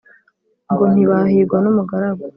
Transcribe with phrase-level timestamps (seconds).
[0.71, 2.23] Ngo ntibahigwa n’umugaragu.